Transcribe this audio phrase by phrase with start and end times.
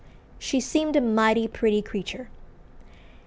[0.39, 2.29] She seemed a mighty pretty creature."